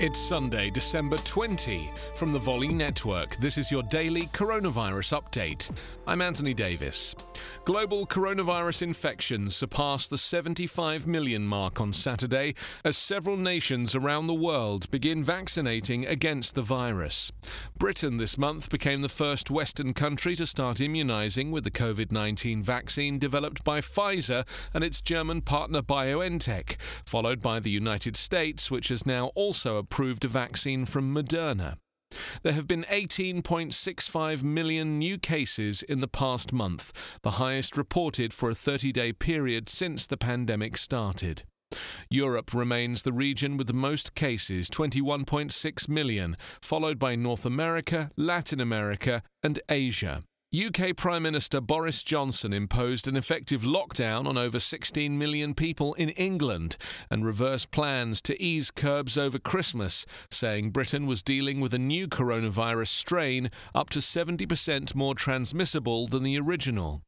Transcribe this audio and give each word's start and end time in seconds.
It's 0.00 0.18
Sunday, 0.18 0.70
December 0.70 1.16
20. 1.18 1.88
From 2.16 2.32
the 2.32 2.38
Volley 2.40 2.66
Network, 2.66 3.36
this 3.36 3.56
is 3.56 3.70
your 3.70 3.84
daily 3.84 4.22
coronavirus 4.26 5.20
update. 5.22 5.70
I'm 6.04 6.20
Anthony 6.20 6.52
Davis. 6.52 7.14
Global 7.64 8.04
coronavirus 8.04 8.82
infections 8.82 9.54
surpassed 9.54 10.10
the 10.10 10.18
75 10.18 11.06
million 11.06 11.46
mark 11.46 11.80
on 11.80 11.92
Saturday 11.92 12.54
as 12.84 12.98
several 12.98 13.36
nations 13.36 13.94
around 13.94 14.26
the 14.26 14.34
world 14.34 14.90
begin 14.90 15.22
vaccinating 15.22 16.04
against 16.06 16.56
the 16.56 16.62
virus. 16.62 17.30
Britain 17.78 18.16
this 18.16 18.36
month 18.36 18.70
became 18.70 19.00
the 19.00 19.08
first 19.08 19.48
Western 19.48 19.94
country 19.94 20.34
to 20.34 20.46
start 20.46 20.80
immunizing 20.80 21.52
with 21.52 21.62
the 21.62 21.70
COVID 21.70 22.10
19 22.10 22.62
vaccine 22.62 23.18
developed 23.18 23.62
by 23.62 23.80
Pfizer 23.80 24.44
and 24.74 24.82
its 24.82 25.00
German 25.00 25.40
partner 25.40 25.82
BioNTech, 25.82 26.76
followed 27.04 27.40
by 27.40 27.60
the 27.60 27.70
United 27.70 28.16
States, 28.16 28.72
which 28.72 28.88
has 28.88 29.06
now 29.06 29.26
also 29.36 29.83
approved 29.84 30.24
a 30.24 30.28
vaccine 30.28 30.86
from 30.86 31.14
Moderna. 31.14 31.76
There 32.42 32.54
have 32.54 32.66
been 32.66 32.84
18.65 32.84 34.42
million 34.42 34.98
new 34.98 35.18
cases 35.18 35.82
in 35.82 36.00
the 36.00 36.08
past 36.08 36.54
month, 36.54 36.90
the 37.22 37.32
highest 37.32 37.76
reported 37.76 38.32
for 38.32 38.48
a 38.48 38.54
30 38.54 38.92
day 38.92 39.12
period 39.12 39.68
since 39.68 40.06
the 40.06 40.16
pandemic 40.16 40.78
started. 40.78 41.42
Europe 42.08 42.54
remains 42.54 43.02
the 43.02 43.12
region 43.12 43.58
with 43.58 43.66
the 43.66 43.74
most 43.74 44.14
cases, 44.14 44.70
21.6 44.70 45.88
million, 45.88 46.36
followed 46.62 46.98
by 46.98 47.14
North 47.14 47.44
America, 47.44 48.10
Latin 48.16 48.60
America, 48.60 49.22
and 49.42 49.60
Asia. 49.68 50.22
UK 50.54 50.94
Prime 50.94 51.24
Minister 51.24 51.60
Boris 51.60 52.04
Johnson 52.04 52.52
imposed 52.52 53.08
an 53.08 53.16
effective 53.16 53.62
lockdown 53.62 54.24
on 54.24 54.38
over 54.38 54.60
16 54.60 55.18
million 55.18 55.52
people 55.52 55.94
in 55.94 56.10
England 56.10 56.76
and 57.10 57.26
reversed 57.26 57.72
plans 57.72 58.22
to 58.22 58.40
ease 58.40 58.70
curbs 58.70 59.18
over 59.18 59.40
Christmas, 59.40 60.06
saying 60.30 60.70
Britain 60.70 61.06
was 61.06 61.24
dealing 61.24 61.58
with 61.58 61.74
a 61.74 61.78
new 61.78 62.06
coronavirus 62.06 62.86
strain 62.86 63.50
up 63.74 63.90
to 63.90 63.98
70% 63.98 64.94
more 64.94 65.16
transmissible 65.16 66.06
than 66.06 66.22
the 66.22 66.38
original. 66.38 67.02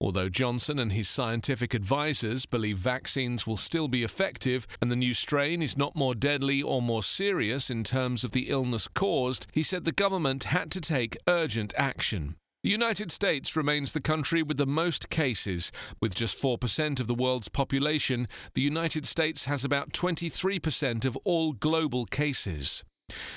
Although 0.00 0.30
Johnson 0.30 0.78
and 0.78 0.92
his 0.92 1.10
scientific 1.10 1.74
advisers 1.74 2.46
believe 2.46 2.78
vaccines 2.78 3.46
will 3.46 3.58
still 3.58 3.88
be 3.88 4.02
effective 4.02 4.66
and 4.80 4.90
the 4.90 4.96
new 4.96 5.12
strain 5.12 5.60
is 5.60 5.76
not 5.76 5.94
more 5.94 6.14
deadly 6.14 6.62
or 6.62 6.80
more 6.80 7.02
serious 7.02 7.68
in 7.68 7.84
terms 7.84 8.24
of 8.24 8.30
the 8.30 8.48
illness 8.48 8.88
caused, 8.88 9.46
he 9.52 9.62
said 9.62 9.84
the 9.84 9.92
government 9.92 10.44
had 10.44 10.70
to 10.70 10.80
take 10.80 11.18
urgent 11.26 11.74
action. 11.76 12.36
The 12.64 12.70
United 12.70 13.12
States 13.12 13.54
remains 13.54 13.92
the 13.92 14.00
country 14.00 14.42
with 14.42 14.56
the 14.56 14.66
most 14.66 15.10
cases. 15.10 15.70
With 16.00 16.16
just 16.16 16.36
4% 16.42 16.98
of 16.98 17.06
the 17.06 17.14
world's 17.14 17.48
population, 17.48 18.26
the 18.54 18.62
United 18.62 19.06
States 19.06 19.44
has 19.44 19.64
about 19.64 19.92
23% 19.92 21.04
of 21.04 21.16
all 21.18 21.52
global 21.52 22.04
cases. 22.04 22.82